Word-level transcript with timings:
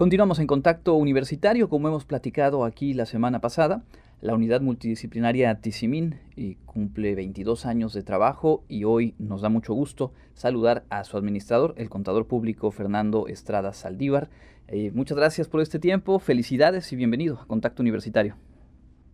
Continuamos 0.00 0.38
en 0.38 0.46
contacto 0.46 0.94
universitario, 0.94 1.68
como 1.68 1.88
hemos 1.88 2.06
platicado 2.06 2.64
aquí 2.64 2.94
la 2.94 3.04
semana 3.04 3.40
pasada. 3.40 3.82
La 4.22 4.32
unidad 4.32 4.62
multidisciplinaria 4.62 5.60
Tizimín 5.60 6.18
cumple 6.64 7.14
22 7.14 7.66
años 7.66 7.92
de 7.92 8.02
trabajo 8.02 8.64
y 8.66 8.84
hoy 8.84 9.14
nos 9.18 9.42
da 9.42 9.50
mucho 9.50 9.74
gusto 9.74 10.14
saludar 10.32 10.84
a 10.88 11.04
su 11.04 11.18
administrador, 11.18 11.74
el 11.76 11.90
contador 11.90 12.26
público 12.26 12.70
Fernando 12.70 13.26
Estrada 13.28 13.74
Saldívar. 13.74 14.30
Eh, 14.68 14.90
muchas 14.94 15.18
gracias 15.18 15.48
por 15.48 15.60
este 15.60 15.78
tiempo, 15.78 16.18
felicidades 16.18 16.90
y 16.94 16.96
bienvenido 16.96 17.38
a 17.38 17.46
Contacto 17.46 17.82
Universitario. 17.82 18.36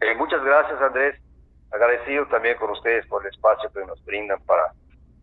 Eh, 0.00 0.14
muchas 0.14 0.40
gracias 0.44 0.80
Andrés, 0.80 1.20
agradecido 1.72 2.28
también 2.28 2.56
con 2.58 2.70
ustedes 2.70 3.04
por 3.08 3.26
el 3.26 3.32
espacio 3.32 3.72
que 3.72 3.84
nos 3.86 4.04
brindan 4.04 4.38
para 4.46 4.72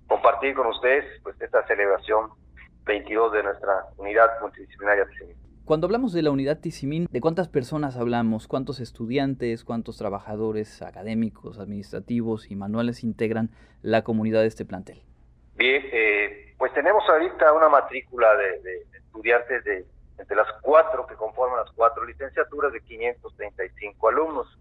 compartir 0.07 0.55
con 0.55 0.67
ustedes 0.67 1.05
pues 1.23 1.39
esta 1.39 1.65
celebración 1.67 2.31
22 2.83 3.31
de 3.31 3.43
nuestra 3.43 3.85
unidad 3.95 4.27
multidisciplinaria 4.41 5.05
Tizimín. 5.05 5.42
Cuando 5.65 5.87
hablamos 5.87 6.11
de 6.11 6.21
la 6.21 6.31
unidad 6.31 6.59
Tizimín, 6.59 7.07
¿de 7.09 7.21
cuántas 7.21 7.47
personas 7.47 7.95
hablamos? 7.95 8.49
¿Cuántos 8.49 8.81
estudiantes, 8.81 9.63
cuántos 9.63 9.97
trabajadores 9.97 10.81
académicos, 10.81 11.57
administrativos 11.57 12.51
y 12.51 12.57
manuales 12.57 13.01
integran 13.01 13.49
la 13.81 14.03
comunidad 14.03 14.41
de 14.41 14.47
este 14.47 14.65
plantel? 14.65 15.01
Bien, 15.55 15.81
eh, 15.93 16.53
pues 16.57 16.73
tenemos 16.73 17.01
ahorita 17.07 17.53
una 17.53 17.69
matrícula 17.69 18.35
de, 18.35 18.83
estudiantes 18.97 19.63
de 19.63 19.85
entre 20.17 20.35
las 20.35 20.47
cuatro 20.61 21.07
que 21.07 21.15
conforman 21.15 21.59
las 21.59 21.71
cuatro 21.71 22.03
licenciaturas 22.05 22.73
de 22.73 22.81
535 22.81 24.09
alumnos, 24.09 24.59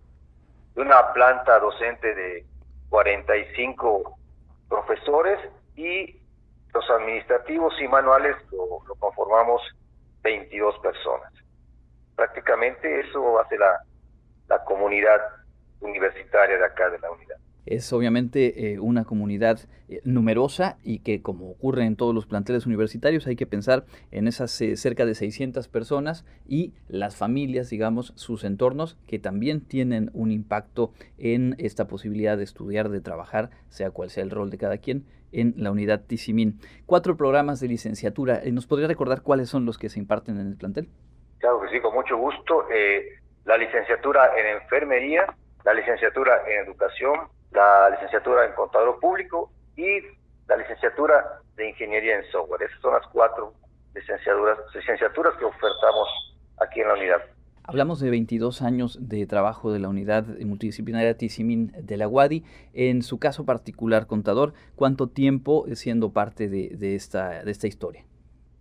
de 0.76 0.82
una 0.82 1.12
planta 1.14 1.58
docente 1.58 2.14
de 2.14 2.46
45 2.90 4.18
profesores 4.68 5.40
y 5.74 6.16
los 6.72 6.88
administrativos 6.90 7.74
y 7.82 7.88
manuales 7.88 8.36
lo 8.52 8.94
conformamos 9.00 9.62
22 10.22 10.78
personas. 10.78 11.32
Prácticamente 12.16 13.00
eso 13.00 13.38
hace 13.40 13.58
la, 13.58 13.82
la 14.48 14.64
comunidad 14.64 15.20
universitaria 15.80 16.58
de 16.58 16.64
acá 16.64 16.90
de 16.90 16.98
la 16.98 17.10
unidad. 17.10 17.36
Es 17.64 17.92
obviamente 17.92 18.72
eh, 18.72 18.80
una 18.80 19.04
comunidad 19.04 19.60
eh, 19.88 20.00
numerosa 20.04 20.78
y 20.82 20.98
que 20.98 21.22
como 21.22 21.50
ocurre 21.50 21.84
en 21.84 21.96
todos 21.96 22.14
los 22.14 22.26
planteles 22.26 22.66
universitarios 22.66 23.26
hay 23.26 23.36
que 23.36 23.46
pensar 23.46 23.84
en 24.10 24.26
esas 24.26 24.60
eh, 24.60 24.76
cerca 24.76 25.06
de 25.06 25.14
600 25.14 25.68
personas 25.68 26.24
y 26.46 26.74
las 26.88 27.16
familias, 27.16 27.70
digamos, 27.70 28.12
sus 28.16 28.42
entornos 28.42 28.98
que 29.06 29.20
también 29.20 29.60
tienen 29.60 30.10
un 30.12 30.32
impacto 30.32 30.92
en 31.18 31.54
esta 31.58 31.86
posibilidad 31.86 32.36
de 32.36 32.44
estudiar, 32.44 32.88
de 32.88 33.00
trabajar, 33.00 33.50
sea 33.68 33.90
cual 33.90 34.10
sea 34.10 34.24
el 34.24 34.30
rol 34.30 34.50
de 34.50 34.58
cada 34.58 34.78
quien 34.78 35.04
en 35.30 35.54
la 35.56 35.70
unidad 35.70 36.02
Tizimín. 36.04 36.58
Cuatro 36.84 37.16
programas 37.16 37.60
de 37.60 37.68
licenciatura. 37.68 38.42
¿Nos 38.52 38.66
podría 38.66 38.88
recordar 38.88 39.22
cuáles 39.22 39.48
son 39.48 39.64
los 39.64 39.78
que 39.78 39.88
se 39.88 39.98
imparten 39.98 40.38
en 40.38 40.48
el 40.48 40.56
plantel? 40.56 40.88
Claro 41.38 41.60
que 41.62 41.68
sí, 41.70 41.80
con 41.80 41.94
mucho 41.94 42.16
gusto. 42.16 42.66
la 43.44 43.56
licenciatura 43.56 44.32
en 44.36 44.60
enfermería, 44.60 45.34
la 45.64 45.74
licenciatura 45.74 46.42
en 46.46 46.66
educación, 46.66 47.14
la 47.52 47.90
licenciatura 47.90 48.46
en 48.46 48.52
contador 48.54 48.98
público 49.00 49.50
y 49.76 50.00
la 50.48 50.56
licenciatura 50.56 51.40
de 51.56 51.68
ingeniería 51.68 52.16
en 52.16 52.24
software. 52.30 52.62
Esas 52.62 52.80
son 52.80 52.94
las 52.94 53.06
cuatro 53.08 53.54
licenciaturas, 53.94 54.58
licenciaturas 54.74 55.34
que 55.38 55.44
ofertamos 55.44 56.08
aquí 56.60 56.80
en 56.80 56.88
la 56.88 56.94
unidad. 56.94 57.22
Hablamos 57.64 58.00
de 58.00 58.10
22 58.10 58.60
años 58.62 58.98
de 59.08 59.24
trabajo 59.26 59.72
de 59.72 59.78
la 59.78 59.88
unidad 59.88 60.24
multidisciplinaria 60.40 61.16
Tizimín 61.16 61.72
de 61.78 61.96
la 61.96 62.08
UADI. 62.08 62.44
En 62.72 63.02
su 63.02 63.20
caso 63.20 63.46
particular, 63.46 64.08
contador, 64.08 64.52
¿cuánto 64.74 65.08
tiempo 65.08 65.66
siendo 65.74 66.12
parte 66.12 66.48
de, 66.48 66.94
esta, 66.96 67.44
de 67.44 67.50
esta 67.50 67.68
historia? 67.68 68.04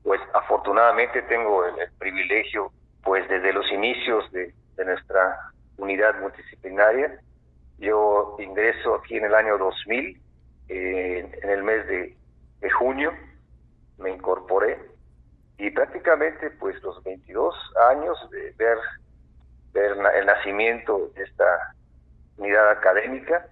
Pues 0.04 0.22
afortunadamente 0.34 1.24
tengo 1.24 1.66
el, 1.66 1.74
privilegio, 1.98 2.72
pues 3.04 3.28
desde 3.28 3.54
los 3.54 3.66
inicios 3.72 4.32
de, 4.32 4.54
de 4.76 4.86
nuestra 4.86 5.52
unidad 5.78 6.20
multidisciplinaria, 6.22 7.20
yo 7.82 8.36
ingreso 8.40 8.96
aquí 8.96 9.18
en 9.18 9.26
el 9.26 9.34
año 9.34 9.58
2000, 9.58 10.22
eh, 10.70 11.40
en 11.42 11.50
el 11.50 11.64
mes 11.64 11.88
de, 11.88 12.16
junio, 12.78 13.12
me 13.98 14.12
incorporé 14.12 14.80
y 15.58 15.70
prácticamente 15.72 16.52
pues 16.52 16.82
los 16.84 17.04
22 17.04 17.56
años 17.90 18.18
de 18.30 18.52
ver, 18.58 18.78
ver 19.74 19.98
el 20.16 20.26
nacimiento 20.26 21.12
de 21.16 21.24
esta 21.24 21.76
unidad 22.38 22.70
académica. 22.70 23.48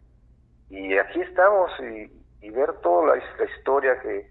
Y 0.70 0.96
aquí 0.98 1.22
estamos 1.22 1.72
y, 1.80 2.50
ver 2.52 2.74
toda 2.82 3.16
la, 3.16 3.46
historia 3.46 4.00
que, 4.02 4.30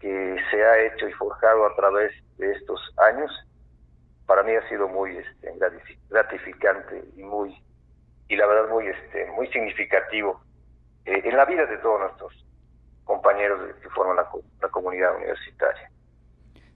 que 0.00 0.36
se 0.50 0.64
ha 0.64 0.78
hecho 0.86 1.06
y 1.06 1.12
forjado 1.12 1.66
a 1.66 1.76
través 1.76 2.12
de 2.38 2.50
estos 2.52 2.80
años, 2.96 3.30
para 4.26 4.42
mí 4.42 4.54
ha 4.54 4.68
sido 4.68 4.88
muy 4.88 5.16
este, 5.16 5.54
gratificante 6.08 7.04
y 7.16 7.22
muy 7.22 7.56
y 8.30 8.36
la 8.36 8.46
verdad 8.46 8.70
muy 8.70 8.86
este 8.86 9.26
muy 9.32 9.48
significativo 9.48 10.40
eh, 11.04 11.20
en 11.24 11.36
la 11.36 11.44
vida 11.44 11.66
de 11.66 11.76
todos 11.78 12.00
nuestros 12.00 12.46
compañeros 13.04 13.60
que 13.82 13.88
forman 13.90 14.16
la, 14.16 14.68
comunidad 14.70 15.16
universitaria. 15.16 15.90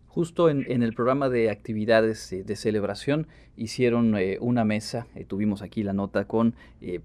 Justo 0.08 0.50
en, 0.50 0.82
el 0.82 0.94
programa 0.94 1.28
de 1.28 1.50
actividades 1.50 2.32
eh, 2.32 2.42
de 2.42 2.56
celebración 2.56 3.28
hicieron 3.56 4.16
eh, 4.16 4.38
una 4.40 4.64
mesa, 4.64 5.06
tuvimos 5.28 5.62
aquí 5.62 5.84
la 5.84 5.92
nota 5.92 6.26
con 6.26 6.56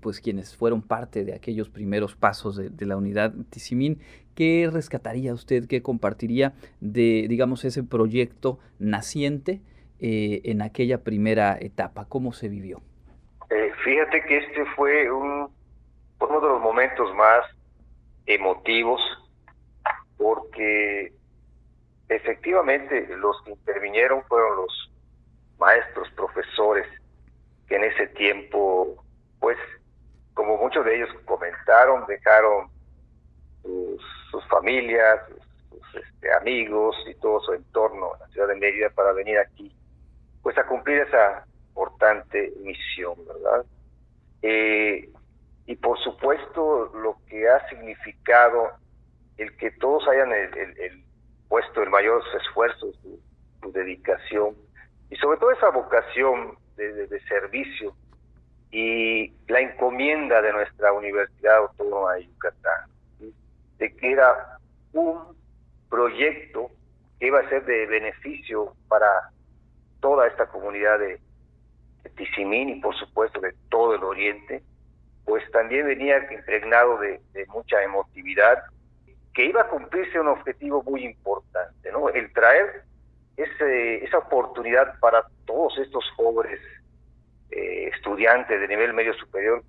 pues 0.01 0.19
quienes 0.19 0.57
fueron 0.57 0.81
parte 0.81 1.23
de 1.25 1.35
aquellos 1.35 1.69
primeros 1.69 2.15
pasos 2.15 2.55
de, 2.55 2.69
de, 2.69 2.85
la 2.87 2.97
unidad 2.97 3.33
Tizimín. 3.51 3.99
¿Qué 4.33 4.67
rescataría 4.71 5.33
usted, 5.33 5.67
qué 5.67 5.83
compartiría 5.83 6.53
de, 6.79 7.27
digamos, 7.29 7.65
ese 7.65 7.83
proyecto 7.83 8.57
naciente 8.79 9.61
en 9.99 10.61
aquella 10.63 11.03
primera 11.03 11.57
etapa? 11.59 12.05
¿Cómo 12.05 12.33
se 12.33 12.49
vivió? 12.49 12.81
Fíjate 13.83 14.23
que 14.25 14.37
este 14.37 14.65
fue 14.75 15.11
un, 15.11 15.53
uno 16.19 16.41
de 16.41 16.47
los 16.47 16.61
momentos 16.61 17.13
más 17.15 17.45
emotivos 18.25 19.01
porque 20.17 21.13
efectivamente 22.09 23.07
los 23.17 23.41
que 23.43 23.51
intervinieron 23.51 24.23
fueron 24.25 24.57
los 24.57 24.91
maestros, 25.57 26.09
profesores, 26.11 26.87
que 27.67 27.75
en 27.75 27.85
ese 27.85 28.07
tiempo, 28.07 29.03
pues, 29.39 29.57
como 30.33 30.57
muchos 30.57 30.83
de 30.85 30.95
ellos 30.95 31.09
comentaron, 31.25 32.05
dejaron 32.07 32.69
sus, 33.61 34.01
familias, 34.49 35.21
sus, 35.69 36.03
este, 36.03 36.33
amigos 36.33 36.95
y 37.07 37.13
todo 37.15 37.39
su 37.41 37.53
entorno 37.53 38.13
en 38.15 38.19
la 38.21 38.27
ciudad 38.27 38.47
de 38.47 38.55
Mérida 38.55 38.89
para 38.89 39.13
venir 39.13 39.37
aquí, 39.37 39.73
pues 40.41 40.57
a 40.57 40.65
cumplir 40.65 41.01
esa 41.01 41.45
importante 41.79 42.51
misión, 42.61 43.15
¿verdad? 43.25 43.65
Eh, 44.41 45.09
y 45.65 45.75
por 45.75 45.97
supuesto 45.99 46.91
lo 46.95 47.17
que 47.27 47.47
ha 47.47 47.67
significado 47.69 48.71
el 49.37 49.55
que 49.57 49.71
todos 49.71 50.07
hayan 50.07 50.31
el, 50.33 51.03
puesto 51.47 51.81
el 51.81 51.89
mayor 51.89 52.21
esfuerzo, 52.41 52.91
su, 53.01 53.19
dedicación 53.71 54.55
y 55.09 55.15
sobre 55.17 55.37
todo 55.37 55.51
esa 55.51 55.69
vocación 55.69 56.57
de, 56.75 57.19
servicio 57.27 57.93
y 58.71 59.31
la 59.47 59.59
encomienda 59.59 60.41
de 60.41 60.53
nuestra 60.53 60.91
Universidad 60.93 61.57
Autónoma 61.57 62.15
de 62.15 62.25
Yucatán, 62.25 62.89
de 63.77 63.95
que 63.95 64.11
era 64.11 64.57
un 64.93 65.35
proyecto 65.89 66.71
que 67.19 67.27
iba 67.27 67.39
a 67.39 67.49
ser 67.49 67.65
de 67.65 67.85
beneficio 67.85 68.73
para 68.87 69.31
toda 69.99 70.27
esta 70.27 70.47
comunidad 70.47 70.99
de, 70.99 71.19
de 72.03 72.09
Tizimín 72.11 72.69
y 72.69 72.79
por 72.79 72.95
supuesto 72.95 73.39
de 73.39 73.53
todo 73.69 73.95
el 73.95 74.03
oriente, 74.03 74.63
pues 75.25 75.43
también 75.51 75.85
venía 75.87 76.17
impregnado 76.31 76.97
de, 76.97 77.21
mucha 77.47 77.81
emotividad, 77.83 78.63
que 79.33 79.45
iba 79.45 79.61
a 79.61 79.67
cumplirse 79.67 80.19
un 80.19 80.27
objetivo 80.27 80.83
muy 80.83 81.05
importante, 81.05 81.91
¿no? 81.91 82.09
El 82.09 82.33
traer 82.33 82.83
ese, 83.37 84.03
esa 84.03 84.17
oportunidad 84.17 84.99
para 84.99 85.23
todos 85.45 85.77
estos 85.77 86.03
jóvenes 86.15 86.59
eh, 87.51 87.89
estudiantes 87.93 88.59
de 88.59 88.67
nivel 88.67 88.93
medio 88.93 89.13
superior 89.15 89.63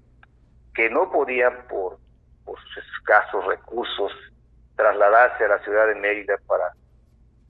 que 0.74 0.90
no 0.90 1.10
podían 1.10 1.66
por, 1.68 1.98
sus 2.44 2.84
escasos 2.96 3.46
recursos 3.46 4.12
trasladarse 4.76 5.44
a 5.44 5.48
la 5.48 5.58
ciudad 5.60 5.86
de 5.86 5.94
Mérida 5.94 6.36
para 6.46 6.72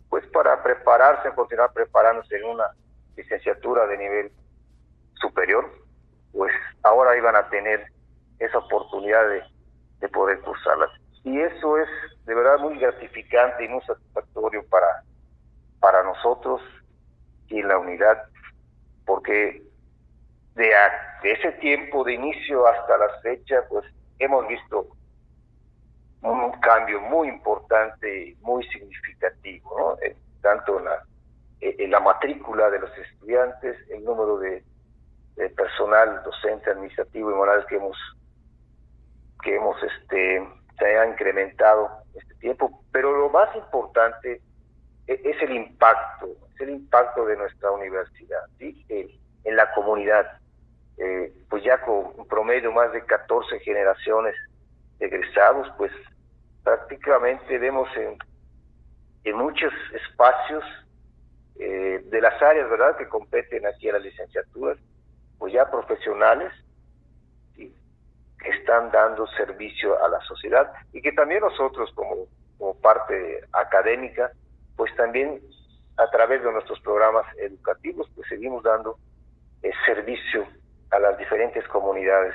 pues 0.09 0.27
para 0.27 0.63
prepararse, 0.63 1.31
continuar 1.31 1.73
preparándose 1.73 2.37
en 2.37 2.45
una 2.45 2.65
licenciatura 3.17 3.87
de 3.87 3.97
nivel 3.97 4.33
superior, 5.21 5.71
pues 6.33 6.53
ahora 6.83 7.17
iban 7.17 7.37
a 7.37 7.49
tener 7.51 7.87
esa 8.39 8.59
oportunidad 8.59 9.29
de, 9.29 9.43
de 10.01 10.09
poder 10.09 10.41
cursarlas. 10.41 10.91
Y 11.25 11.41
eso 11.41 11.79
es 11.79 11.89
de 12.25 12.35
verdad 12.35 12.59
muy 12.59 12.79
gratificante 12.79 13.65
y 13.65 13.69
muy 13.69 13.83
satisfactorio 13.83 14.65
para, 14.69 15.03
para 15.81 16.03
nosotros 16.03 16.63
y 17.49 17.63
la 17.63 17.79
unidad, 17.79 18.23
porque 19.05 19.63
de, 20.55 20.73
ese 21.25 21.53
tiempo 21.53 22.05
de 22.05 22.15
inicio 22.15 22.67
hasta 22.67 22.97
la 22.97 23.09
fecha, 23.23 23.65
pues 23.69 23.85
hemos 24.19 24.47
visto 24.49 24.87
un 26.23 26.53
cambio 26.61 27.01
muy 27.01 27.29
importante 27.29 28.37
muy 28.41 28.63
significativo, 28.69 29.99
tanto 30.43 30.79
en 30.79 30.85
la 30.85 31.05
eh, 31.61 31.87
la 31.89 32.01
matrícula 32.01 32.71
de 32.71 32.79
los 32.79 32.91
estudiantes, 32.97 33.77
el 33.91 34.03
número 34.03 34.39
de, 34.39 34.65
personal 35.49 36.23
docente, 36.23 36.71
administrativo 36.71 37.31
y 37.31 37.35
moral 37.35 37.65
que 37.67 37.77
hemos 37.77 37.97
que 39.43 39.57
hemos 39.57 39.77
este 39.83 40.47
se 40.79 40.99
ha 40.99 41.07
incrementado 41.07 41.91
este 42.15 42.35
tiempo, 42.37 42.83
pero 42.93 43.17
lo 43.17 43.31
más 43.31 43.55
importante 43.57 44.41
e, 45.07 45.21
es 45.25 45.43
el 45.43 45.53
impacto, 45.53 46.29
es 46.55 46.61
el 46.61 46.71
impacto 46.71 47.25
de 47.27 47.37
nuestra 47.37 47.71
universidad, 47.71 48.43
¿sí? 48.59 48.85
en 48.89 49.57
la 49.57 49.73
comunidad. 49.73 50.27
Eh, 50.97 51.33
pues 51.49 51.65
ya 51.65 51.81
con 51.81 52.13
un 52.17 52.29
promedio 52.29 52.73
más 52.73 52.93
de 52.93 53.03
14 53.05 53.59
generaciones 53.61 54.35
de 54.99 55.07
egresados, 55.07 55.67
pues 55.79 55.93
prácticamente 56.63 57.59
vemos 57.59 57.89
en, 57.97 58.19
en 59.25 59.37
muchos 59.37 59.73
espacios 59.95 60.63
eh, 61.59 62.03
de 62.05 62.21
las 62.21 62.41
áreas, 62.43 62.69
¿verdad?, 62.69 62.97
que 62.97 63.09
competen 63.09 63.67
aquí 63.67 63.89
a 63.89 63.95
las 63.95 64.03
licenciaturas, 64.03 64.79
pues 65.41 65.55
ya 65.55 65.69
profesionales 65.71 66.53
que 67.57 68.49
están 68.51 68.91
dando 68.91 69.27
servicio 69.29 70.03
a 70.05 70.09
la 70.09 70.21
sociedad 70.21 70.71
y 70.93 71.01
que 71.01 71.13
también 71.13 71.41
nosotros 71.41 71.91
como, 71.95 72.27
como 72.59 72.75
parte 72.81 73.41
académica, 73.53 74.31
pues 74.77 74.95
también 74.97 75.41
a 75.97 76.11
través 76.11 76.43
de 76.43 76.53
nuestros 76.53 76.79
programas 76.81 77.27
educativos, 77.39 78.09
pues 78.15 78.29
seguimos 78.29 78.63
dando 78.63 78.99
eh, 79.63 79.71
servicio 79.87 80.47
a 80.91 80.99
las 80.99 81.19
diferentes 81.19 81.67
comunidades 81.69 82.35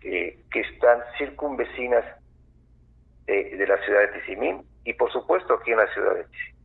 que, 0.00 0.42
están 0.54 1.00
circunvecinas 1.16 2.04
de, 3.26 3.56
de, 3.56 3.66
la 3.66 3.76
ciudad 3.84 4.00
de 4.00 4.20
Tizimín 4.20 4.66
y 4.84 4.94
por 4.94 5.12
supuesto 5.12 5.54
aquí 5.54 5.70
en 5.70 5.78
la 5.78 5.92
ciudad 5.92 6.14
de 6.14 6.24
Tizimín. 6.24 6.61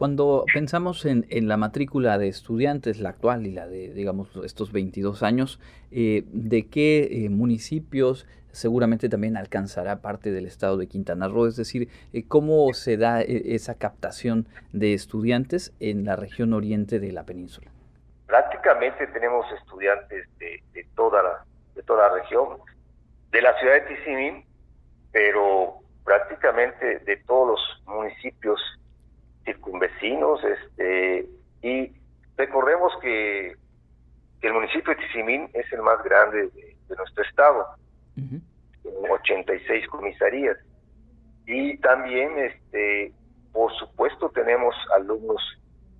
Cuando 0.00 0.46
pensamos 0.54 1.04
en, 1.04 1.26
la 1.46 1.58
matrícula 1.58 2.16
de 2.16 2.28
estudiantes, 2.28 3.00
la 3.00 3.10
actual 3.10 3.46
y 3.46 3.50
la 3.50 3.66
de, 3.66 3.92
digamos, 3.92 4.34
estos 4.46 4.72
22 4.72 5.22
años, 5.22 5.60
eh, 5.92 6.22
¿de 6.32 6.70
qué 6.70 7.26
eh, 7.26 7.28
municipios 7.28 8.26
seguramente 8.50 9.10
también 9.10 9.36
alcanzará 9.36 10.00
parte 10.00 10.32
del 10.32 10.46
estado 10.46 10.78
de 10.78 10.86
Quintana 10.86 11.28
Roo? 11.28 11.46
Es 11.46 11.56
decir, 11.56 11.90
eh, 12.14 12.26
¿cómo 12.26 12.72
se 12.72 12.96
da 12.96 13.20
esa 13.20 13.74
captación 13.74 14.46
de 14.72 14.94
estudiantes 14.94 15.74
en 15.80 16.06
la 16.06 16.16
región 16.16 16.54
oriente 16.54 16.98
de 16.98 17.12
la 17.12 17.24
península? 17.24 17.70
Prácticamente 18.26 19.06
tenemos 19.08 19.44
estudiantes 19.52 20.26
de, 20.38 20.62
de 20.72 20.86
toda, 20.96 21.22
la, 21.22 21.44
de 21.74 21.82
toda 21.82 22.08
la 22.08 22.14
región, 22.22 22.56
de 23.32 23.42
la 23.42 23.54
ciudad 23.58 23.74
de 23.74 23.80
Tizimín, 23.82 24.46
pero 25.12 25.74
prácticamente 26.06 27.00
de 27.00 27.16
todos 27.18 27.48
los 27.48 27.82
municipios 27.86 28.58
circunvecinos, 29.52 30.40
este, 30.44 31.26
y 31.62 31.92
recordemos 32.36 32.92
que, 33.00 33.54
el 34.42 34.54
municipio 34.54 34.94
de 34.94 35.02
Tizimín 35.02 35.50
es 35.52 35.70
el 35.72 35.82
más 35.82 36.02
grande 36.02 36.48
de, 36.48 36.96
nuestro 36.96 37.22
estado, 37.24 37.66
con 38.82 39.10
86 39.10 39.86
comisarías, 39.88 40.56
y 41.46 41.76
también, 41.78 42.38
este, 42.38 43.12
por 43.52 43.72
supuesto, 43.74 44.30
tenemos 44.30 44.74
alumnos 44.96 45.42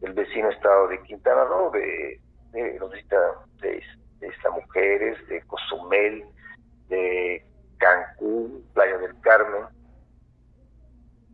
del 0.00 0.14
vecino 0.14 0.48
estado 0.50 0.88
de 0.88 1.02
Quintana 1.02 1.44
Roo, 1.44 1.70
de, 1.70 2.20
de, 2.52 2.62
de, 2.62 3.82
de, 4.20 4.50
Mujeres, 4.50 5.28
de 5.28 5.42
Cozumel, 5.42 6.24
de 6.88 7.44
Cancún, 7.78 8.64
Playa 8.74 8.98
del 8.98 9.20
Carmen, 9.20 9.62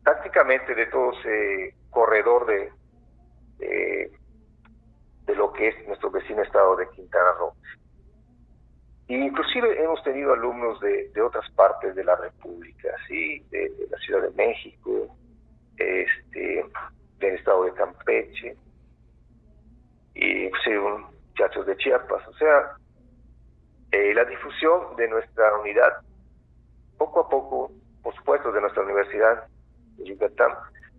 prácticamente 0.03 0.75
de 0.75 0.87
todo 0.87 1.13
ese 1.19 1.75
corredor 1.97 2.45
de, 2.45 2.71
de, 3.57 5.35
lo 5.35 5.51
que 5.55 5.69
es 5.69 5.87
nuestro 5.87 6.11
vecino 6.11 6.43
estado 6.43 6.77
de 6.77 6.91
Quintana 6.91 7.33
Roo. 7.39 7.55
Inclusive 9.09 9.83
hemos 9.83 10.03
tenido 10.03 10.35
alumnos 10.35 10.79
de, 10.81 11.09
de 11.09 11.23
otras 11.23 11.51
partes 11.53 11.95
de 11.95 12.05
la 12.05 12.15
República, 12.17 12.91
¿sí? 13.09 13.41
de, 13.51 13.73
la 13.91 13.97
Ciudad 13.97 14.21
de 14.21 14.31
México, 14.33 15.17
este, 15.79 16.67
del 17.19 17.35
estado 17.35 17.65
de 17.65 17.73
Campeche, 17.73 18.57
y 20.15 20.51
sí, 20.63 20.71
muchachos 20.71 21.65
de 21.65 21.79
Chiapas. 21.79 22.29
O 22.29 22.35
sea, 22.35 22.73
eh, 23.93 24.13
la 24.13 24.27
difusión 24.27 24.97
de 24.97 25.09
nuestra 25.09 25.59
unidad, 25.61 25.95
poco 26.99 27.21
a 27.21 27.29
poco, 27.31 27.73
por 28.03 28.15
supuesto, 28.17 28.53
de 28.53 28.61
nuestra 28.61 28.83
universidad, 28.83 29.49
Yucatán, 29.97 30.53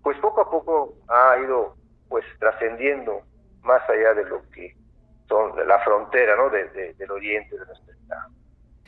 pues 0.03 0.17
poco 0.19 0.41
a 0.41 0.49
poco 0.49 0.95
ha 1.07 1.38
ido 1.44 1.75
pues 2.09 2.25
trascendiendo 2.39 3.21
más 3.63 3.81
allá 3.89 4.13
de 4.13 4.25
lo 4.25 4.41
que 4.51 4.75
son 5.27 5.51
la 5.67 5.79
frontera 5.79 6.35
¿no? 6.35 6.49
del 6.49 7.11
oriente 7.11 7.57
de 7.57 7.65
nuestro 7.65 7.94
estado. 7.94 8.31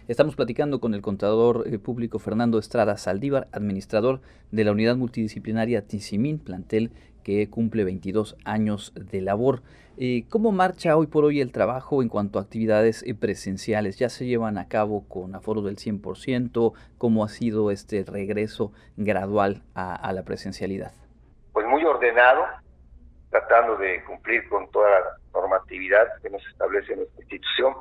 Estamos 0.07 0.35
platicando 0.35 0.79
con 0.79 0.95
el 0.95 1.03
contador 1.03 1.67
eh, 1.67 1.77
público 1.77 2.17
Fernando 2.17 2.57
Estrada 2.57 2.97
Saldívar, 2.97 3.47
administrador 3.51 4.21
de 4.51 4.63
la 4.63 4.71
unidad 4.71 4.95
multidisciplinaria 4.95 5.85
Tizimín, 5.85 6.39
plantel 6.39 6.91
que 7.24 7.50
cumple 7.50 7.83
22 7.83 8.38
años 8.45 8.94
de 8.95 9.21
labor. 9.21 9.62
Eh, 9.98 10.24
¿Cómo 10.30 10.54
marcha 10.54 10.95
hoy 10.95 11.07
por 11.07 11.25
hoy 11.25 11.42
el 11.42 11.51
trabajo 11.51 12.01
en 12.01 12.07
cuanto 12.07 12.39
a 12.39 12.44
actividades 12.44 13.04
eh, 13.04 13.13
presenciales? 13.16 14.00
¿Ya 14.00 14.07
se 14.10 14.25
llevan 14.25 14.57
a 14.57 14.69
cabo 14.69 15.07
con 15.10 15.36
aforo 15.36 15.62
del 15.62 15.75
100%? 15.75 16.74
¿Cómo 16.98 17.25
ha 17.25 17.27
sido 17.30 17.69
este 17.69 18.06
regreso 18.07 18.71
gradual 18.95 19.62
a, 19.75 20.12
la 20.13 20.24
presencialidad? 20.24 20.94
Pues 21.51 21.68
muy 21.68 21.83
ordenado, 21.83 22.45
tratando 23.30 23.75
de 23.75 24.04
cumplir 24.06 24.48
con 24.48 24.71
toda 24.71 24.89
la 24.89 25.06
normatividad 25.33 26.07
que 26.21 26.30
nos 26.30 26.48
establece 26.48 26.95
nuestra 26.95 27.21
institución, 27.21 27.74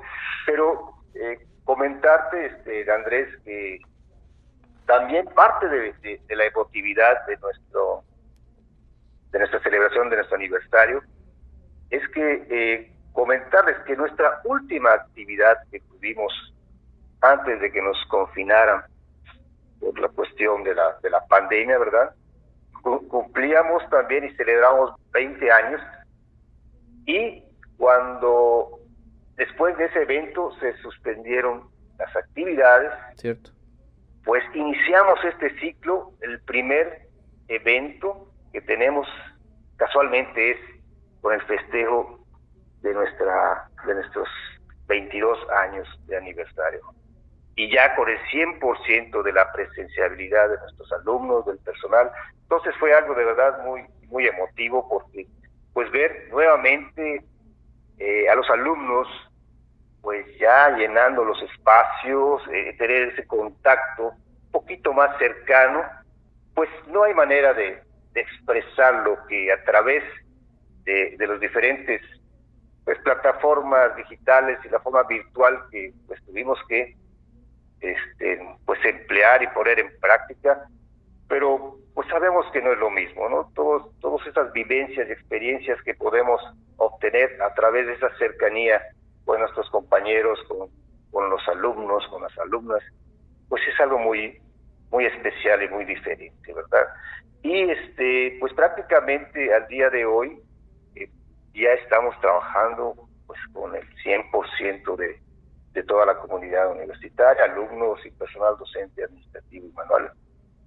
pero 0.44 0.94
eh, 1.14 1.38
comentarte, 1.64 2.46
este, 2.46 2.90
Andrés, 2.90 3.28
que 3.44 3.78
también 4.88 5.26
parte 5.36 5.68
de, 5.68 6.20
la 6.30 6.46
emotividad 6.46 7.26
de 7.26 7.36
nuestro 7.36 8.02
de 9.30 9.38
nuestra 9.38 9.60
celebración 9.62 10.10
de 10.10 10.16
nuestro 10.16 10.36
aniversario 10.36 11.02
es 11.90 12.06
que 12.08 12.46
eh, 12.50 12.92
comentarles 13.12 13.76
que 13.86 13.96
nuestra 13.96 14.40
última 14.44 14.92
actividad 14.92 15.56
que 15.70 15.80
tuvimos 15.80 16.32
antes 17.20 17.60
de 17.60 17.72
que 17.72 17.82
nos 17.82 17.96
confinaran 18.08 18.82
por 19.80 19.98
la 19.98 20.08
cuestión 20.08 20.62
de 20.64 20.74
la, 20.74 20.98
de 21.02 21.10
la 21.10 21.24
pandemia, 21.26 21.78
¿verdad? 21.78 22.14
Cumplíamos 22.82 23.82
también 23.90 24.24
y 24.24 24.34
celebramos 24.36 24.94
20 25.12 25.50
años 25.50 25.80
y 27.06 27.42
cuando 27.76 28.78
Después 29.38 29.78
de 29.78 29.84
ese 29.84 30.02
evento 30.02 30.50
se 30.58 30.76
suspendieron 30.78 31.70
las 31.96 32.14
actividades. 32.16 32.90
Cierto. 33.14 33.52
Pues 34.24 34.42
iniciamos 34.52 35.20
este 35.24 35.56
ciclo, 35.60 36.12
el 36.20 36.40
primer 36.40 37.06
evento 37.46 38.27
que 38.52 38.60
tenemos 38.62 39.06
casualmente 39.76 40.52
es 40.52 40.58
con 41.20 41.34
el 41.34 41.42
festejo 41.42 42.20
de 42.82 42.94
nuestra 42.94 43.68
de 43.86 43.94
nuestros 43.94 44.28
22 44.86 45.38
años 45.50 45.88
de 46.06 46.16
aniversario. 46.16 46.80
Y 47.56 47.70
ya 47.72 47.94
con 47.96 48.08
el 48.08 48.18
100% 48.30 49.22
de 49.22 49.32
la 49.32 49.52
presenciabilidad 49.52 50.48
de 50.48 50.58
nuestros 50.58 50.92
alumnos, 50.92 51.44
del 51.46 51.58
personal. 51.58 52.10
Entonces 52.42 52.74
fue 52.78 52.94
algo 52.94 53.14
de 53.14 53.24
verdad 53.24 53.64
muy 53.64 53.84
muy 54.06 54.26
emotivo 54.26 54.88
porque 54.88 55.26
pues 55.72 55.90
ver 55.90 56.28
nuevamente 56.30 57.24
eh, 57.98 58.28
a 58.28 58.34
los 58.34 58.48
alumnos 58.50 59.08
pues 60.00 60.26
ya 60.38 60.70
llenando 60.76 61.24
los 61.24 61.40
espacios, 61.42 62.42
eh, 62.52 62.74
tener 62.78 63.08
ese 63.08 63.26
contacto 63.26 64.12
un 64.46 64.50
poquito 64.52 64.92
más 64.92 65.16
cercano, 65.18 65.84
pues 66.54 66.70
no 66.86 67.02
hay 67.02 67.14
manera 67.14 67.52
de, 67.52 67.82
expresar 68.14 68.94
lo 69.04 69.26
que 69.26 69.52
a 69.52 69.62
través 69.64 70.02
de, 70.84 71.16
de 71.16 71.26
los 71.26 71.40
diferentes 71.40 72.00
pues 72.84 72.98
plataformas 73.00 73.94
digitales 73.96 74.58
y 74.64 74.68
la 74.68 74.80
forma 74.80 75.02
virtual 75.04 75.58
que 75.70 75.92
pues 76.06 76.24
tuvimos 76.24 76.58
que 76.68 76.96
este 77.80 78.56
pues 78.64 78.84
emplear 78.84 79.42
y 79.42 79.48
poner 79.48 79.78
en 79.78 79.90
práctica. 80.00 80.66
Pero 81.28 81.76
pues 81.94 82.08
sabemos 82.08 82.46
que 82.52 82.62
no 82.62 82.72
es 82.72 82.78
lo 82.78 82.90
mismo 82.90 83.28
no 83.28 83.52
todos 83.54 83.98
todas 84.00 84.26
esas 84.26 84.52
vivencias 84.52 85.08
y 85.08 85.12
experiencias 85.12 85.80
que 85.82 85.94
podemos 85.94 86.40
obtener 86.78 87.40
a 87.42 87.52
través 87.54 87.86
de 87.86 87.94
esa 87.94 88.08
cercanía 88.18 88.80
con 89.28 89.40
nuestros 89.40 89.68
compañeros, 89.68 90.38
con, 90.48 90.70
con 91.10 91.28
los 91.28 91.46
alumnos, 91.48 92.06
con 92.08 92.22
las 92.22 92.38
alumnas, 92.38 92.82
pues 93.48 93.62
es 93.68 93.78
algo 93.78 93.98
muy, 93.98 94.40
muy 94.90 95.06
especial 95.06 95.62
y 95.62 95.68
muy 95.68 95.84
diferente, 95.84 96.52
¿verdad? 96.52 96.86
Y 97.42 97.70
este, 97.70 98.36
pues 98.40 98.52
prácticamente 98.54 99.54
al 99.54 99.66
día 99.68 99.90
de 99.90 100.04
hoy 100.04 100.40
eh, 100.94 101.10
ya 101.54 101.70
estamos 101.74 102.18
trabajando 102.20 102.94
pues 103.26 103.40
con 103.52 103.74
el 103.76 103.86
100% 104.04 104.96
de, 104.96 105.20
de 105.72 105.82
toda 105.84 106.06
la 106.06 106.16
comunidad 106.16 106.70
universitaria, 106.72 107.44
alumnos 107.44 108.04
y 108.04 108.10
personal 108.10 108.56
docente, 108.58 109.04
administrativo 109.04 109.66
y 109.66 109.72
manual. 109.72 110.12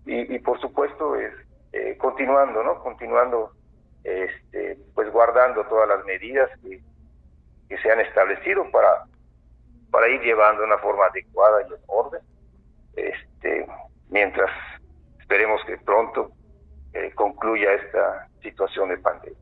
Y, 0.05 0.35
y 0.35 0.39
por 0.39 0.59
supuesto 0.61 1.15
es 1.15 1.33
eh, 1.73 1.97
continuando, 1.97 2.63
¿no? 2.63 2.81
Continuando 2.83 3.51
este, 4.03 4.77
pues 4.93 5.11
guardando 5.11 5.63
todas 5.65 5.87
las 5.87 6.03
medidas 6.05 6.49
que, 6.61 6.81
que 7.69 7.77
se 7.77 7.91
han 7.91 7.99
establecido 8.01 8.69
para, 8.71 9.05
para 9.91 10.09
ir 10.09 10.21
llevando 10.21 10.61
de 10.61 10.67
una 10.67 10.77
forma 10.79 11.05
adecuada 11.05 11.61
y 11.61 11.73
en 11.73 11.79
orden, 11.87 12.21
este, 12.95 13.67
mientras 14.11 14.51
esperemos 15.19 15.61
que 15.65 15.77
pronto 15.77 16.31
eh, 16.93 17.11
concluya 17.15 17.73
esta 17.73 18.27
situación 18.41 18.89
de 18.89 18.97
pandemia. 18.97 19.41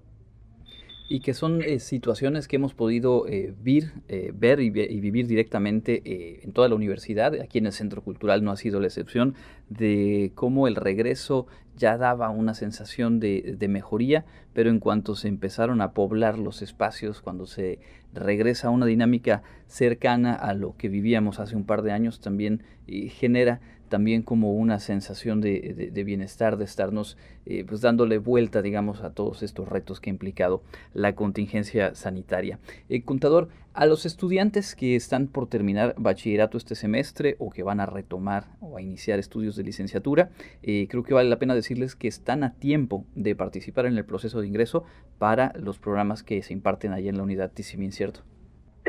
Y 1.12 1.22
que 1.22 1.34
son 1.34 1.64
eh, 1.64 1.80
situaciones 1.80 2.48
que 2.48 2.58
hemos 2.58 2.76
podido 2.76 3.28
eh, 3.28 3.56
eh, 3.66 4.32
ver 4.32 4.60
y, 4.60 4.70
vivir 4.70 5.26
directamente 5.26 6.44
en 6.44 6.54
toda 6.54 6.70
la 6.70 6.76
universidad, 6.76 7.34
aquí 7.42 7.58
en 7.58 7.66
el 7.66 7.72
Centro 7.72 8.04
Cultural 8.04 8.44
no 8.44 8.52
ha 8.52 8.58
sido 8.58 8.80
la 8.80 8.86
excepción, 8.86 9.34
de 9.70 10.32
cómo 10.36 10.68
el 10.68 10.76
regreso 10.76 11.48
ya 11.76 11.98
daba 11.98 12.30
una 12.30 12.54
sensación 12.54 13.20
de, 13.20 13.56
de, 13.58 13.68
mejoría, 13.68 14.26
pero 14.54 14.70
en 14.70 14.80
cuanto 14.80 15.16
se 15.16 15.30
empezaron 15.30 15.82
a 15.82 15.94
poblar 15.94 16.38
los 16.38 16.62
espacios, 16.62 17.22
cuando 17.22 17.48
se 17.48 17.80
regresa 18.14 18.68
a 18.68 18.72
una 18.72 18.86
dinámica 18.86 19.42
cercana 19.66 20.36
a 20.36 20.54
lo 20.54 20.78
que 20.78 20.90
vivíamos 20.90 21.40
hace 21.40 21.56
un 21.56 21.66
par 21.66 21.82
de 21.82 21.92
años, 21.92 22.22
también 22.22 22.62
genera 22.88 23.62
también 23.90 24.22
como 24.22 24.54
una 24.54 24.80
sensación 24.80 25.42
de, 25.42 25.92
bienestar, 26.06 26.58
de 26.58 26.66
estarnos 26.66 27.18
eh, 27.46 27.66
pues 27.68 27.82
dándole 27.82 28.18
vuelta, 28.20 28.62
digamos, 28.62 29.02
a 29.04 29.14
todos 29.14 29.44
estos 29.44 29.68
retos 29.68 30.00
que 30.00 30.10
ha 30.10 30.14
implicado 30.14 30.62
la 30.94 31.16
contingencia 31.16 31.96
sanitaria. 31.96 32.60
Eh, 32.88 33.04
contador, 33.04 33.50
a 33.74 33.86
los 33.86 34.06
estudiantes 34.06 34.76
que 34.76 34.96
están 34.96 35.28
por 35.28 35.48
terminar 35.48 35.96
bachillerato 35.98 36.58
este 36.58 36.76
semestre 36.76 37.36
o 37.40 37.50
que 37.50 37.64
van 37.64 37.80
a 37.80 37.86
retomar 37.86 38.46
o 38.62 38.78
a 38.78 38.82
iniciar 38.82 39.20
estudios 39.20 39.56
de 39.56 39.64
licenciatura, 39.64 40.30
eh, 40.64 40.88
creo 40.90 41.04
que 41.04 41.14
vale 41.14 41.30
la 41.30 41.40
pena 41.40 41.56
decirles 41.56 41.96
que 41.96 42.08
están 42.08 42.44
a 42.44 42.54
tiempo 42.54 43.06
de 43.16 43.36
participar 43.36 43.86
en 43.86 43.98
el 43.98 44.06
proceso 44.06 44.42
de 44.42 44.48
ingreso 44.48 44.86
para 45.18 45.52
los 45.56 45.80
programas 45.80 46.24
que 46.24 46.42
se 46.42 46.54
imparten 46.54 46.94
allí 46.94 47.10
en 47.10 47.18
la 47.18 47.24
unidad 47.24 47.52
Tizimín, 47.52 47.92
¿cierto? 47.92 48.22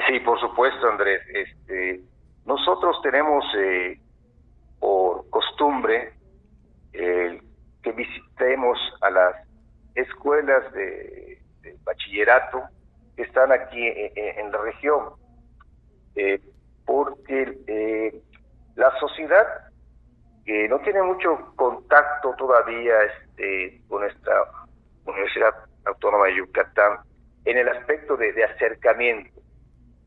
Sí, 0.09 0.21
por 0.21 0.39
supuesto, 0.41 0.89
Andrés. 0.89 1.21
Este, 1.35 2.03
nosotros 2.47 2.97
tenemos 3.03 3.45
por 4.81 5.29
costumbre 5.31 6.15
que 6.93 7.93
visitemos 7.93 8.79
a 9.01 9.11
las 9.11 9.37
escuelas 9.95 10.73
de, 10.73 11.39
bachillerato 11.85 12.63
que 13.17 13.23
están 13.23 13.53
aquí 13.53 13.81
en, 13.85 14.51
la 14.51 14.59
región, 14.59 15.11
eh, 16.15 16.41
porque 16.85 17.59
eh, 17.67 18.23
la 18.77 18.91
sociedad 18.99 19.47
que 20.45 20.69
no 20.69 20.81
tiene 20.81 21.03
mucho 21.03 21.53
contacto 21.57 22.35
todavía 22.37 22.95
este, 23.05 23.83
con 23.89 24.05
esta 24.05 24.33
Universidad 25.05 25.55
Autónoma 25.85 26.27
de 26.27 26.37
Yucatán 26.37 26.99
en 27.45 27.59
el 27.59 27.69
aspecto 27.69 28.17
de, 28.17 28.45
acercamiento, 28.45 29.41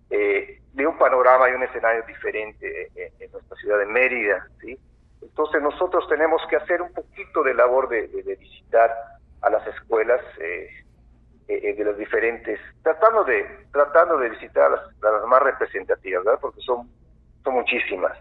eh, 0.09 0.61
de 0.73 0.87
un 0.87 0.97
panorama 0.97 1.49
y 1.49 1.53
un 1.53 1.63
escenario 1.63 2.03
diferente 2.07 2.89
en, 2.95 3.31
nuestra 3.31 3.55
ciudad 3.57 3.79
de 3.79 3.85
Mérida, 3.85 4.47
¿sí? 4.59 4.77
Entonces 5.21 5.61
nosotros 5.61 6.07
tenemos 6.09 6.41
que 6.49 6.57
hacer 6.57 6.81
un 6.81 6.91
poquito 6.93 7.43
de 7.43 7.53
labor 7.53 7.89
de, 7.89 8.07
visitar 8.39 8.91
a 9.41 9.49
las 9.49 9.65
escuelas 9.67 10.21
eh, 10.39 10.69
eh, 11.47 11.59
eh, 11.63 11.75
de 11.75 11.85
las 11.85 11.97
diferentes, 11.97 12.59
tratando 12.81 13.23
de 13.23 13.45
tratando 13.71 14.17
de 14.17 14.29
visitar 14.29 14.65
a 14.65 14.69
las, 14.69 15.27
más 15.27 15.41
representativas, 15.43 16.23
¿verdad? 16.23 16.39
Porque 16.41 16.61
son 16.61 16.89
son 17.43 17.53
muchísimas. 17.55 18.17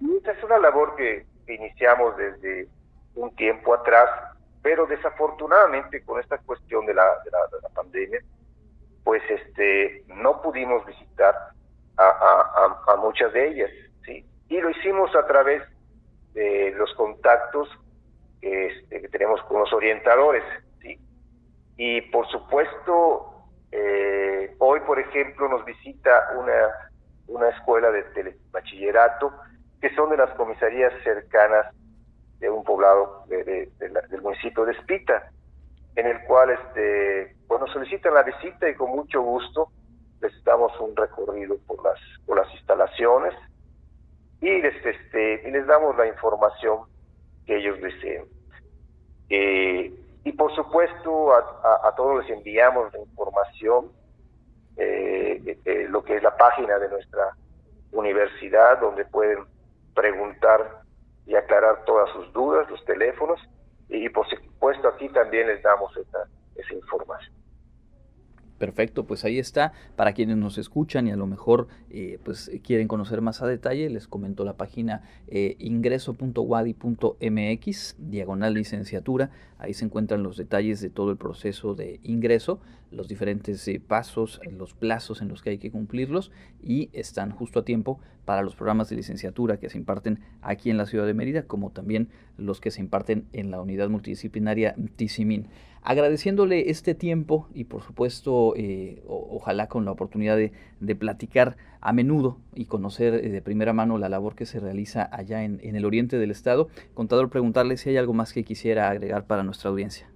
Y 0.00 0.16
esta 0.16 0.32
es 0.32 0.42
una 0.44 0.58
labor 0.58 0.96
que, 0.96 1.26
iniciamos 1.46 2.16
desde 2.16 2.68
un 3.16 3.34
tiempo 3.34 3.74
atrás, 3.74 4.08
pero 4.62 4.86
desafortunadamente 4.86 6.00
con 6.04 6.20
esta 6.20 6.38
cuestión 6.38 6.86
de 6.86 6.94
la, 6.94 7.04
de 7.24 7.30
la 7.60 7.68
pandemia, 7.74 8.20
pues 9.02 9.22
este 9.28 10.04
no 10.06 10.40
pudimos 10.40 10.86
visitar 10.86 11.34
a, 11.96 12.96
muchas 12.98 13.32
de 13.32 13.48
ellas, 13.48 13.70
¿sí? 14.04 14.24
Y 14.48 14.60
lo 14.60 14.70
hicimos 14.70 15.14
a 15.14 15.26
través 15.26 15.62
de 16.32 16.72
los 16.76 16.92
contactos 16.94 17.68
este, 18.40 19.00
que 19.00 19.08
tenemos 19.08 19.42
con 19.44 19.60
los 19.60 19.72
orientadores, 19.72 20.44
¿sí? 20.80 20.98
Y 21.76 22.00
por 22.02 22.26
supuesto, 22.28 23.46
eh, 23.72 24.54
hoy, 24.58 24.80
por 24.80 24.98
ejemplo, 24.98 25.48
nos 25.48 25.64
visita 25.64 26.30
una, 26.36 26.90
una 27.26 27.48
escuela 27.50 27.90
de 27.90 28.36
bachillerato 28.50 29.32
que 29.80 29.94
son 29.94 30.10
de 30.10 30.16
las 30.16 30.30
comisarías 30.30 30.92
cercanas 31.02 31.74
de 32.38 32.50
un 32.50 32.64
poblado 32.64 33.24
del 33.28 34.22
municipio 34.22 34.64
de 34.64 34.72
Espita, 34.72 35.30
en 35.96 36.06
el 36.06 36.22
cual 36.24 36.50
este, 36.50 37.36
bueno, 37.46 37.66
solicitan 37.68 38.14
la 38.14 38.22
visita 38.22 38.68
y 38.68 38.74
con 38.74 38.90
mucho 38.90 39.20
gusto 39.22 39.70
les 40.20 40.44
damos 40.44 40.72
un 40.80 40.94
recorrido 40.96 41.56
por 41.66 41.82
las, 41.84 41.98
por 42.26 42.36
las 42.36 42.52
instalaciones 42.54 43.34
y 44.40 44.60
les, 44.60 44.74
este, 44.84 45.50
les 45.50 45.66
damos 45.66 45.96
la 45.96 46.06
información 46.06 46.80
que 47.46 47.58
ellos 47.58 47.80
deseen. 47.80 48.24
Eh, 49.28 49.94
y 50.24 50.32
por 50.32 50.54
supuesto 50.54 51.32
a, 51.34 51.94
todos 51.96 52.24
les 52.24 52.36
enviamos 52.36 52.92
la 52.92 53.00
información, 53.00 53.90
eh, 54.76 55.58
eh, 55.64 55.86
lo 55.88 56.04
que 56.04 56.16
es 56.16 56.22
la 56.22 56.36
página 56.36 56.78
de 56.78 56.88
nuestra 56.88 57.36
universidad, 57.92 58.80
donde 58.80 59.04
pueden 59.06 59.44
preguntar 59.94 60.82
y 61.26 61.34
aclarar 61.34 61.84
todas 61.84 62.10
sus 62.10 62.32
dudas, 62.32 62.68
los 62.70 62.84
teléfonos, 62.84 63.40
y, 63.88 64.08
por 64.08 64.28
supuesto 64.28 64.88
aquí 64.88 65.08
también 65.08 65.48
les 65.48 65.62
damos 65.62 65.96
esa, 65.96 66.26
esa 66.54 66.74
información. 66.74 67.39
Perfecto, 68.60 69.06
pues 69.06 69.24
ahí 69.24 69.38
está. 69.38 69.72
Para 69.96 70.12
quienes 70.12 70.36
nos 70.36 70.58
escuchan 70.58 71.08
y 71.08 71.12
a 71.12 71.16
lo 71.16 71.26
mejor 71.26 71.68
eh, 71.88 72.18
pues 72.22 72.50
quieren 72.62 72.88
conocer 72.88 73.22
más 73.22 73.40
a 73.40 73.46
detalle, 73.46 73.88
les 73.88 74.06
comento 74.06 74.44
la 74.44 74.58
página 74.58 75.00
eh, 75.28 75.56
ingreso.wadi.mx, 75.58 77.96
diagonal 77.98 78.52
licenciatura. 78.52 79.30
Ahí 79.60 79.74
se 79.74 79.84
encuentran 79.84 80.22
los 80.22 80.38
detalles 80.38 80.80
de 80.80 80.88
todo 80.88 81.10
el 81.10 81.18
proceso 81.18 81.74
de 81.74 82.00
ingreso, 82.02 82.60
los 82.90 83.08
diferentes 83.08 83.68
eh, 83.68 83.78
pasos, 83.78 84.40
los 84.50 84.72
plazos 84.72 85.20
en 85.20 85.28
los 85.28 85.42
que 85.42 85.50
hay 85.50 85.58
que 85.58 85.70
cumplirlos 85.70 86.32
y 86.62 86.88
están 86.94 87.30
justo 87.30 87.60
a 87.60 87.64
tiempo 87.64 88.00
para 88.24 88.42
los 88.42 88.56
programas 88.56 88.88
de 88.88 88.96
licenciatura 88.96 89.58
que 89.58 89.68
se 89.68 89.76
imparten 89.76 90.20
aquí 90.40 90.70
en 90.70 90.78
la 90.78 90.86
ciudad 90.86 91.06
de 91.06 91.12
Mérida, 91.12 91.42
como 91.42 91.70
también 91.70 92.08
los 92.38 92.60
que 92.60 92.70
se 92.70 92.80
imparten 92.80 93.26
en 93.34 93.50
la 93.50 93.60
unidad 93.60 93.90
multidisciplinaria 93.90 94.74
TICIMIN 94.96 95.46
agradeciéndole 95.82 96.70
este 96.70 96.94
tiempo 96.94 97.48
y 97.54 97.64
por 97.64 97.82
supuesto 97.82 98.54
eh, 98.56 99.02
ojalá 99.06 99.68
con 99.68 99.84
la 99.84 99.92
oportunidad 99.92 100.36
de, 100.36 100.52
platicar 100.96 101.56
a 101.80 101.92
menudo 101.92 102.38
y 102.54 102.66
conocer 102.66 103.14
eh, 103.14 103.28
de 103.30 103.40
primera 103.40 103.72
mano 103.72 103.96
la 103.96 104.08
labor 104.08 104.34
que 104.34 104.44
se 104.44 104.60
realiza 104.60 105.08
allá 105.10 105.44
en, 105.44 105.60
el 105.62 105.84
oriente 105.84 106.18
del 106.18 106.30
estado. 106.30 106.68
Contador, 106.94 107.30
preguntarle 107.30 107.76
si 107.76 107.90
hay 107.90 107.96
algo 107.96 108.12
más 108.12 108.32
que 108.32 108.44
quisiera 108.44 108.90
agregar 108.90 109.26
para 109.26 109.42
nuestra 109.50 109.70
audiencia. 109.70 110.08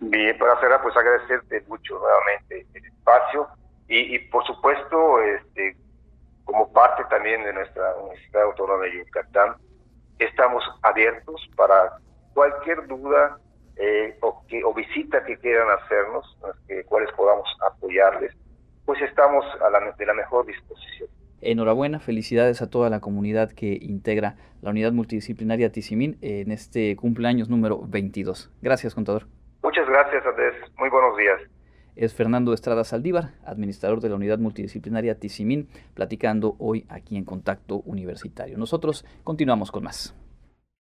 Bien, 0.00 0.36
para 0.38 0.58
cerrar, 0.60 0.82
pues 0.82 0.96
agradecerte 0.96 1.62
mucho 1.68 1.98
nuevamente 1.98 2.66
el 2.74 2.84
espacio 2.84 3.48
y, 3.88 4.18
por 4.30 4.44
supuesto, 4.44 5.22
este, 5.22 5.76
como 6.44 6.72
parte 6.72 7.04
también 7.08 7.44
de 7.44 7.52
nuestra 7.52 7.94
Universidad 7.96 8.42
Autónoma 8.42 8.84
de 8.84 8.98
Yucatán, 8.98 9.56
estamos 10.18 10.64
abiertos 10.82 11.48
para 11.56 11.98
cualquier 12.34 12.86
duda 12.86 13.38
eh, 13.76 14.16
o, 14.22 14.44
que, 14.48 14.64
o 14.64 14.74
visita 14.74 15.24
que 15.24 15.38
quieran 15.38 15.68
hacernos, 15.70 16.36
eh, 16.68 16.84
cuales 16.86 17.10
podamos 17.12 17.48
apoyarles, 17.70 18.34
pues 18.84 19.00
estamos 19.02 19.44
a 19.60 19.70
la, 19.70 19.92
de 19.92 20.06
la 20.06 20.14
mejor 20.14 20.46
disposición. 20.46 21.08
Enhorabuena, 21.50 22.00
felicidades 22.00 22.62
a 22.62 22.68
toda 22.68 22.90
la 22.90 23.00
comunidad 23.00 23.52
que 23.52 23.78
integra 23.80 24.36
la 24.62 24.70
unidad 24.70 24.92
multidisciplinaria 24.92 25.70
Tizimín 25.70 26.18
en 26.20 26.50
este 26.50 26.96
cumpleaños 26.96 27.48
número 27.48 27.80
22. 27.86 28.50
Gracias, 28.62 28.94
contador. 28.94 29.26
Muchas 29.62 29.88
gracias, 29.88 30.24
Andrés. 30.26 30.54
Muy 30.78 30.90
buenos 30.90 31.16
días. 31.16 31.40
Es 31.94 32.14
Fernando 32.14 32.52
Estrada 32.52 32.84
Saldívar, 32.84 33.30
administrador 33.44 34.00
de 34.00 34.08
la 34.08 34.16
unidad 34.16 34.38
multidisciplinaria 34.38 35.18
Tizimín, 35.18 35.68
platicando 35.94 36.56
hoy 36.58 36.84
aquí 36.88 37.16
en 37.16 37.24
Contacto 37.24 37.76
Universitario. 37.86 38.58
Nosotros 38.58 39.06
continuamos 39.24 39.70
con 39.70 39.84
más. 39.84 40.14